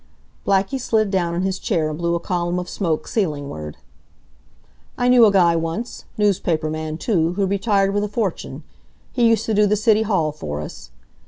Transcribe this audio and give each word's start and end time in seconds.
Blackie 0.47 0.81
slid 0.81 1.11
down 1.11 1.35
in 1.35 1.43
his 1.43 1.59
chair 1.59 1.87
and 1.87 1.99
blew 1.99 2.15
a 2.15 2.19
column 2.19 2.57
of 2.57 2.67
smoke 2.67 3.07
ceilingward. 3.07 3.75
"I 4.97 5.07
knew 5.07 5.27
a 5.27 5.31
guy 5.31 5.55
once 5.55 6.05
newspaper 6.17 6.71
man, 6.71 6.97
too 6.97 7.33
who 7.33 7.45
retired 7.45 7.93
with 7.93 8.03
a 8.03 8.07
fortune. 8.07 8.63
He 9.13 9.27
used 9.29 9.45
to 9.45 9.53
do 9.53 9.67
the 9.67 9.75
city 9.75 10.01
hall 10.01 10.31
for 10.31 10.59
us. 10.59 10.89